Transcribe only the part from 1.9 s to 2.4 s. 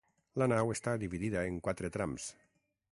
trams.